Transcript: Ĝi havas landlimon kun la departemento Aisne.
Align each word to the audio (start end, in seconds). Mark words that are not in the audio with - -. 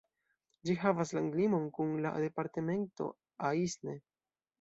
Ĝi 0.69 0.75
havas 0.83 1.11
landlimon 1.17 1.67
kun 1.79 1.91
la 2.05 2.13
departemento 2.23 3.11
Aisne. 3.51 3.95